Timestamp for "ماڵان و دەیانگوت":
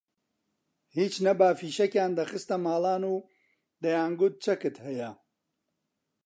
2.65-4.33